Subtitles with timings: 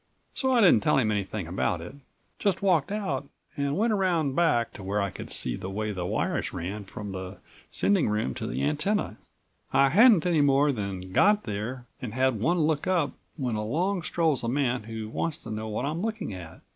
[0.33, 1.93] So I didn't tell him anything about it;
[2.39, 5.97] just walked out and went around back to where I could see the way his
[5.97, 7.37] wires ran from the
[7.69, 9.17] sending room to the antenna.
[9.71, 14.43] "I hadn't any more than got there and had one look up when along strolls
[14.43, 16.61] a man who wants to know what I'm looking at.